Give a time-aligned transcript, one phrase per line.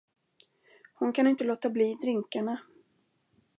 [0.93, 2.59] Hon kan inte låta bli drinkarna.